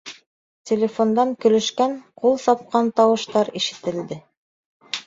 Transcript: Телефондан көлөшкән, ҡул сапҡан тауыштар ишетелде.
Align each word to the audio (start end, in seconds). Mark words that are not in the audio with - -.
Телефондан 0.69 1.35
көлөшкән, 1.45 1.93
ҡул 2.23 2.35
сапҡан 2.47 2.93
тауыштар 3.03 3.57
ишетелде. 3.63 4.21